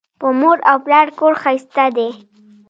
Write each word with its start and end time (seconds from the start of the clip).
په 0.19 0.27
مور 0.39 0.57
او 0.69 0.77
پلار 0.85 1.07
کور 1.19 1.33
ښایسته 1.41 1.85
دی 1.95 2.09